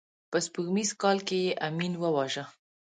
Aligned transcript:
په 0.31 0.37
سپوږمیز 0.45 0.89
کال 1.01 1.17
کې 1.27 1.37
یې 1.45 1.51
امین 1.67 1.93
وواژه. 1.97 2.43